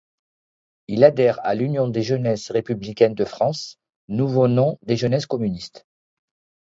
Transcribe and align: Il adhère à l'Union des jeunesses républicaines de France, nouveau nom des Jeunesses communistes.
Il 0.87 1.03
adhère 1.03 1.37
à 1.45 1.53
l'Union 1.53 1.87
des 1.87 2.01
jeunesses 2.01 2.49
républicaines 2.49 3.13
de 3.13 3.23
France, 3.23 3.77
nouveau 4.07 4.47
nom 4.47 4.79
des 4.81 4.97
Jeunesses 4.97 5.27
communistes. 5.27 5.85